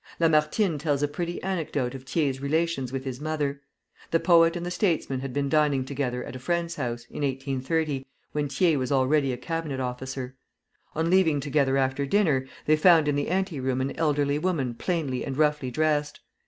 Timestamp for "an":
13.79-13.95